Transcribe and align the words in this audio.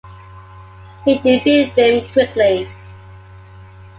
He 1.05 1.19
defeated 1.19 1.75
them 1.75 2.11
quickly. 2.11 2.67